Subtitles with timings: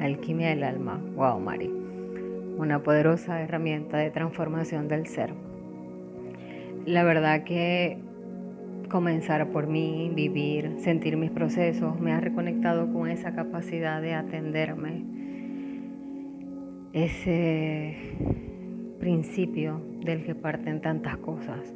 [0.00, 1.00] Alquimia del Alma.
[1.14, 1.70] Wow, Mari.
[2.58, 5.32] Una poderosa herramienta de transformación del ser.
[6.86, 7.98] La verdad que
[8.88, 15.04] comenzar por mí, vivir, sentir mis procesos, me ha reconectado con esa capacidad de atenderme.
[16.92, 17.96] Ese
[18.98, 21.74] principio del que parten tantas cosas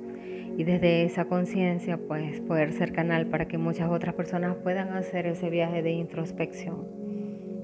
[0.57, 5.27] y desde esa conciencia pues poder ser canal para que muchas otras personas puedan hacer
[5.27, 7.02] ese viaje de introspección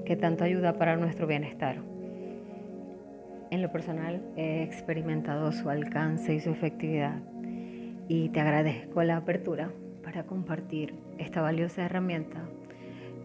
[0.09, 1.75] que tanto ayuda para nuestro bienestar.
[3.51, 7.21] En lo personal he experimentado su alcance y su efectividad
[8.07, 9.71] y te agradezco la apertura
[10.03, 12.41] para compartir esta valiosa herramienta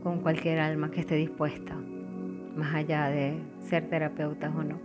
[0.03, 4.79] con cualquier alma que esté dispuesta, más allá de ser terapeutas o no.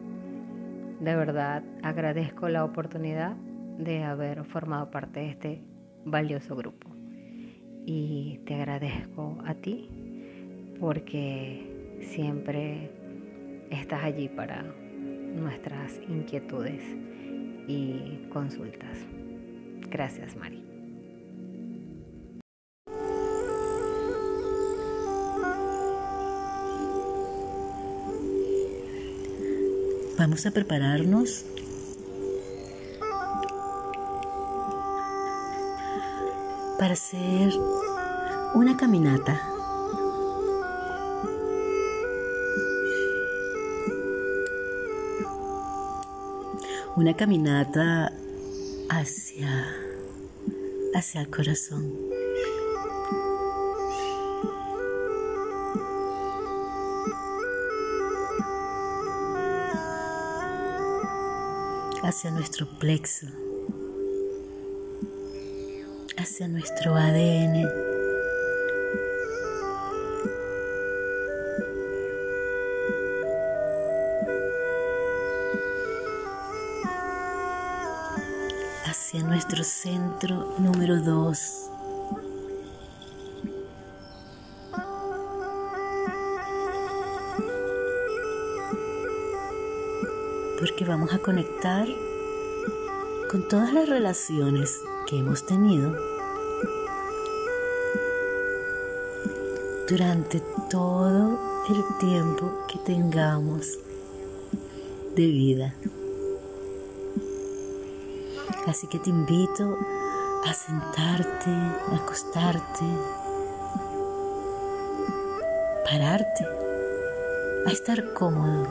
[1.02, 3.36] De verdad agradezco la oportunidad
[3.78, 5.64] de haber formado parte de este
[6.06, 6.95] valioso grupo.
[7.86, 9.90] Y te agradezco a ti
[10.80, 12.91] porque siempre
[13.70, 16.83] estás allí para nuestras inquietudes
[17.67, 18.97] y consultas.
[19.89, 20.64] Gracias, Mari.
[30.17, 31.45] Vamos a prepararnos
[36.78, 37.53] para hacer
[38.53, 39.59] una caminata.
[47.00, 48.11] Una caminata
[48.89, 49.73] hacia,
[50.94, 51.94] hacia el corazón.
[62.03, 63.28] hacia nuestro plexo
[66.17, 67.89] hacia nuestro ADN.
[79.69, 81.69] Centro número 2.
[90.59, 91.88] Porque vamos a conectar
[93.30, 94.75] con todas las relaciones
[95.07, 95.96] que hemos tenido
[99.88, 103.78] durante todo el tiempo que tengamos
[105.16, 105.75] de vida.
[108.69, 109.80] Así que te invito
[110.46, 112.85] a sentarte, a acostarte,
[115.84, 116.46] pararte,
[117.66, 118.68] a estar cómodo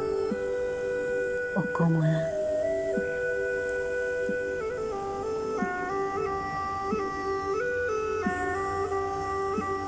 [1.56, 2.31] o cómoda.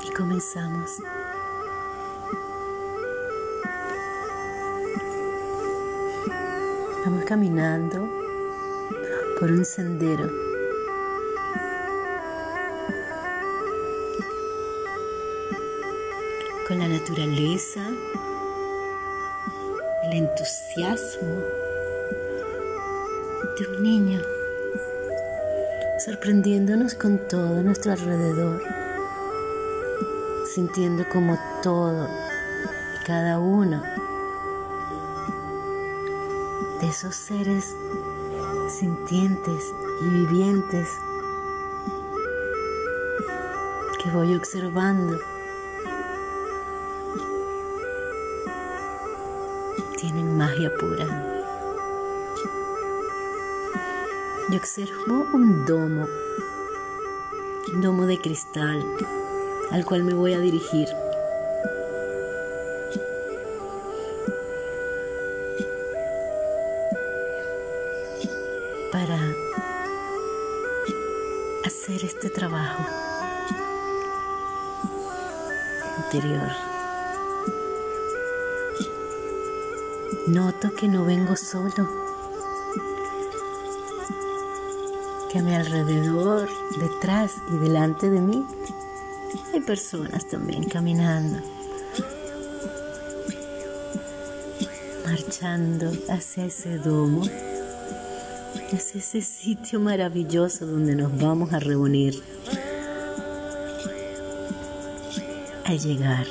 [0.05, 0.99] Y comenzamos.
[7.05, 8.00] Vamos caminando
[9.41, 10.29] por un sendero.
[16.67, 17.81] Con la naturaleza,
[20.03, 21.41] el entusiasmo
[23.57, 24.21] de un niño,
[26.05, 28.61] sorprendiéndonos con todo nuestro alrededor,
[30.53, 32.07] sintiendo como todo
[32.93, 33.81] y cada uno
[36.79, 37.75] de esos seres
[38.81, 40.89] sintientes y vivientes
[44.03, 45.19] que voy observando
[49.97, 51.05] tienen magia pura.
[54.49, 56.07] Yo observo un domo,
[57.75, 58.83] un domo de cristal
[59.69, 60.87] al cual me voy a dirigir.
[80.27, 81.87] Noto que no vengo solo,
[85.31, 86.49] que a mi alrededor,
[86.81, 88.45] detrás y delante de mí
[89.53, 91.39] hay personas también caminando,
[95.05, 97.23] marchando hacia ese domo
[98.73, 102.21] es ese sitio maravilloso donde nos vamos a reunir.
[105.71, 106.27] Llegar,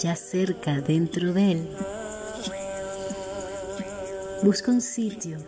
[0.00, 1.68] ya cerca dentro de él,
[4.44, 5.38] busca un sitio.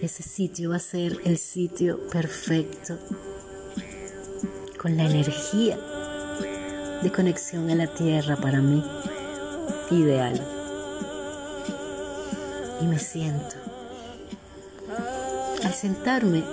[0.00, 2.98] Ese sitio va a ser el sitio perfecto
[4.80, 5.76] con la energía
[7.02, 8.84] de conexión a la tierra para mí
[9.90, 10.40] ideal.
[12.80, 13.56] Y me siento.
[15.64, 16.44] Al sentarme,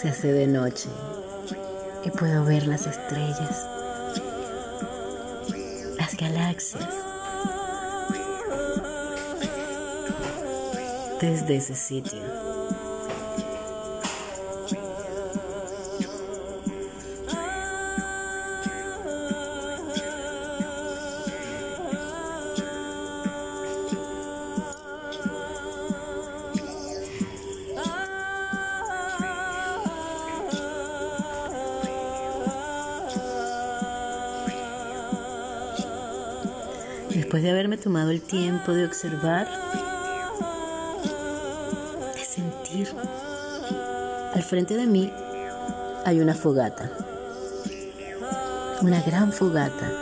[0.00, 0.88] se hace de noche
[2.04, 3.66] y puedo ver las estrellas,
[5.96, 6.88] las galaxias.
[11.20, 12.47] Desde ese sitio.
[37.28, 39.46] Después de haberme tomado el tiempo de observar,
[42.14, 42.88] de sentir,
[44.34, 45.12] al frente de mí
[46.06, 46.90] hay una fogata,
[48.80, 49.92] una gran fogata.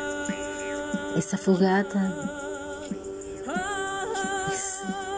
[1.17, 2.15] Esa fogata,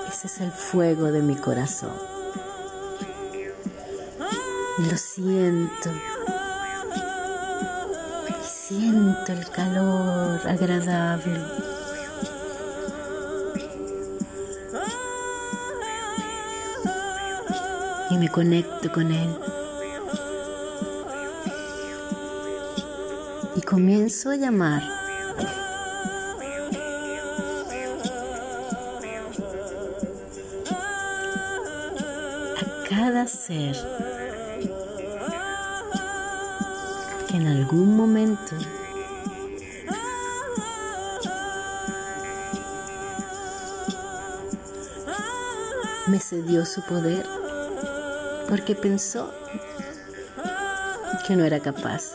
[0.08, 1.92] ese es el fuego de mi corazón.
[4.78, 5.90] Y lo siento.
[8.42, 11.77] Siento el calor agradable
[18.18, 19.28] me conecto con Él.
[23.54, 24.82] Y comienzo a llamar.
[32.56, 33.76] A cada ser
[37.28, 38.56] que en algún momento
[46.08, 47.47] me cedió su poder
[48.48, 49.30] porque pensó
[51.26, 52.12] que no era capaz.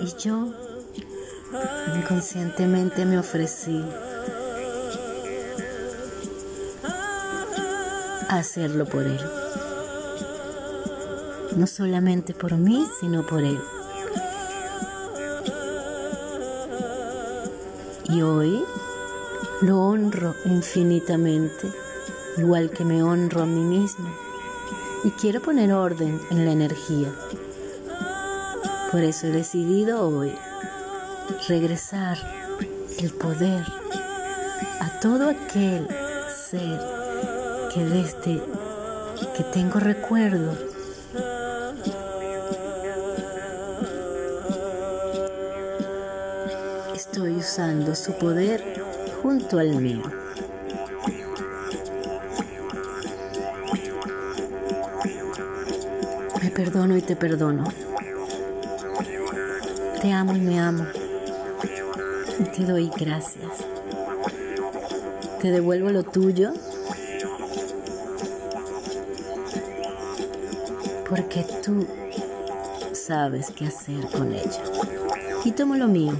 [0.00, 0.52] Y yo
[1.96, 3.82] inconscientemente me ofrecí
[8.28, 9.20] a hacerlo por él.
[11.56, 13.60] No solamente por mí, sino por él.
[18.08, 18.64] Y hoy
[19.62, 21.81] lo honro infinitamente
[22.36, 24.08] igual que me honro a mí mismo
[25.04, 27.12] y quiero poner orden en la energía.
[28.90, 30.34] Por eso he decidido hoy
[31.48, 32.18] regresar
[32.98, 33.64] el poder
[34.80, 35.86] a todo aquel
[36.28, 36.78] ser
[37.72, 38.42] que desde
[39.36, 40.56] que tengo recuerdo
[46.94, 48.82] estoy usando su poder
[49.22, 50.21] junto al mío.
[56.52, 57.64] Perdono y te perdono.
[60.00, 60.86] Te amo y me amo.
[62.38, 63.50] Y te doy gracias.
[65.40, 66.52] Te devuelvo lo tuyo.
[71.08, 71.86] Porque tú
[72.92, 74.62] sabes qué hacer con ella.
[75.44, 76.14] Y tomo lo mío.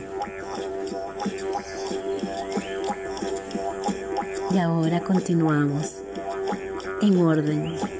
[4.50, 5.96] Y ahora continuamos
[7.00, 7.91] en orden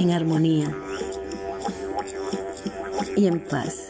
[0.00, 0.74] en armonía
[3.16, 3.88] y en paz.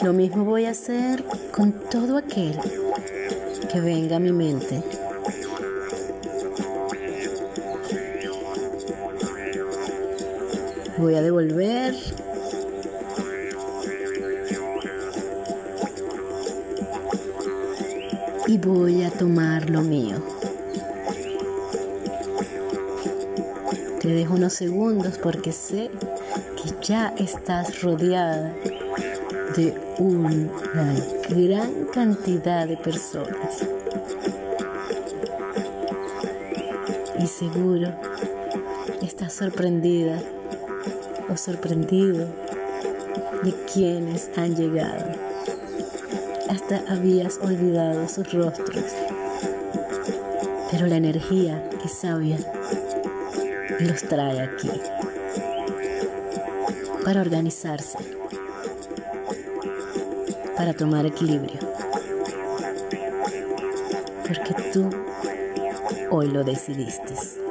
[0.00, 2.56] Lo mismo voy a hacer con todo aquel
[3.72, 4.82] que venga a mi mente.
[10.96, 11.96] Voy a devolver
[18.46, 20.33] y voy a tomar lo mío.
[24.04, 25.90] Te dejo unos segundos porque sé
[26.62, 28.54] que ya estás rodeada
[29.56, 30.94] de una
[31.30, 33.66] gran cantidad de personas.
[37.18, 37.94] Y seguro
[39.00, 40.20] estás sorprendida
[41.30, 42.28] o sorprendido
[43.42, 45.12] de quienes han llegado.
[46.50, 48.84] Hasta habías olvidado sus rostros.
[50.70, 52.36] Pero la energía es sabia
[53.80, 54.70] los trae aquí
[57.04, 57.98] para organizarse,
[60.56, 61.60] para tomar equilibrio.
[64.26, 64.90] Porque tú
[66.10, 67.43] hoy lo decidiste.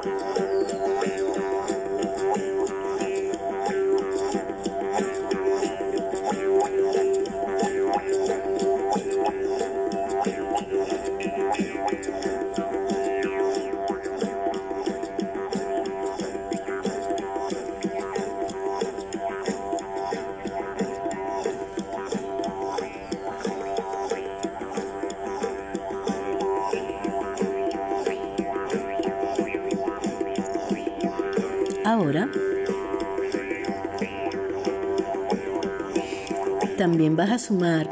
[37.04, 37.90] También vas a sumar.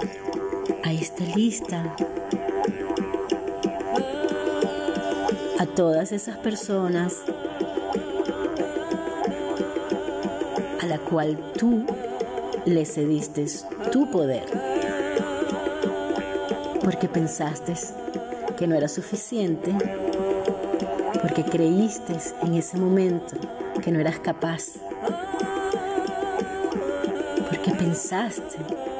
[0.86, 1.94] A esta lista.
[5.60, 7.18] A todas esas personas
[10.82, 11.86] a la cual tú
[12.66, 13.46] le cediste
[13.92, 14.46] tu poder.
[16.82, 17.74] Porque pensaste
[18.58, 19.76] que no era suficiente,
[21.22, 22.14] porque creíste
[22.44, 23.36] en ese momento
[23.84, 24.76] que no eras capaz,
[27.50, 28.91] porque pensaste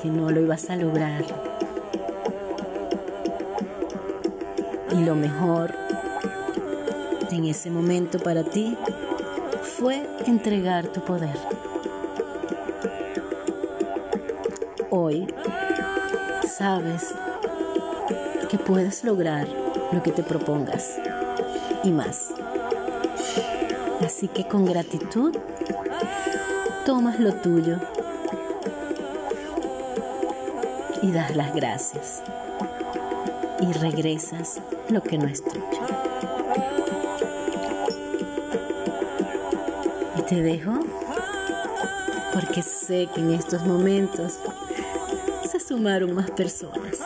[0.00, 1.24] que no lo ibas a lograr.
[4.92, 5.74] Y lo mejor
[7.30, 8.76] en ese momento para ti
[9.62, 11.36] fue entregar tu poder.
[14.90, 15.26] Hoy
[16.48, 17.14] sabes
[18.48, 19.46] que puedes lograr
[19.92, 20.96] lo que te propongas
[21.84, 22.32] y más.
[24.04, 25.36] Así que con gratitud
[26.84, 27.78] tomas lo tuyo
[31.02, 32.22] y das las gracias
[33.60, 35.64] y regresas lo que no es tuyo.
[40.16, 40.80] Y te dejo
[42.32, 44.38] porque sé que en estos momentos
[45.50, 46.98] se sumaron más personas.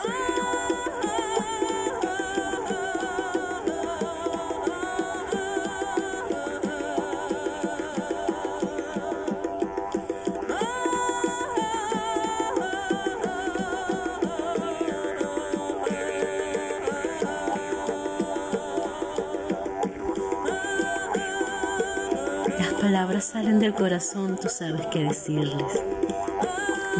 [22.85, 25.81] Palabras salen del corazón, tú sabes qué decirles.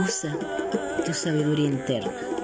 [0.04, 0.36] Usa
[1.06, 2.35] tu sabiduría interna.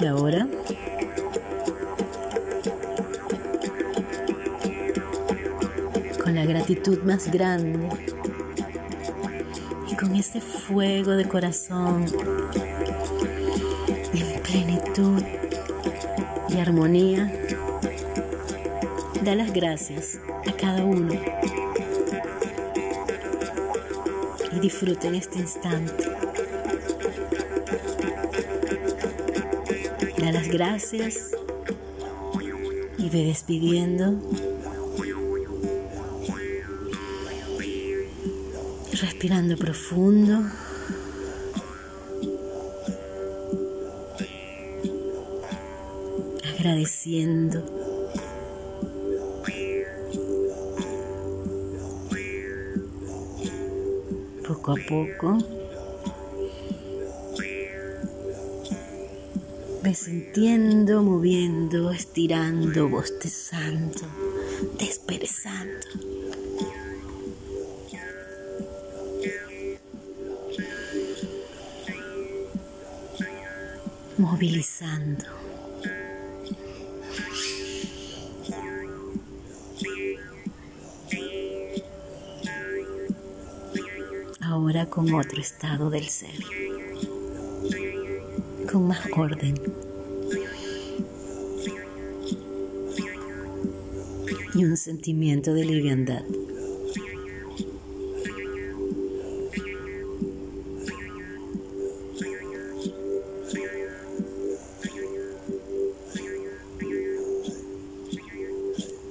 [0.00, 0.46] Y ahora
[6.22, 7.88] con la gratitud más grande.
[9.90, 12.06] Y con ese fuego de corazón.
[14.14, 15.22] En plenitud
[16.48, 17.30] y armonía,
[19.22, 21.12] da las gracias a cada uno.
[24.52, 26.19] Y disfruten este instante.
[30.20, 31.30] Da las gracias
[32.98, 34.20] y ve despidiendo.
[38.92, 40.42] Respirando profundo.
[46.54, 47.64] Agradeciendo.
[54.46, 55.59] Poco a poco.
[59.82, 64.02] Ve sintiendo, moviendo, estirando, bostezando,
[64.78, 65.86] desperezando.
[74.18, 75.24] Movilizando.
[84.42, 86.79] Ahora con otro estado del ser
[88.70, 89.54] con más orden.
[94.54, 96.22] Y un sentimiento de liviandad.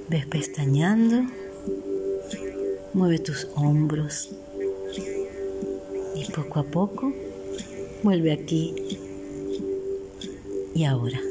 [0.10, 1.24] Ves pestañando,
[2.94, 4.30] mueve tus hombros
[6.16, 7.14] y poco a poco
[8.04, 8.74] vuelve aquí
[10.74, 11.29] y ahora.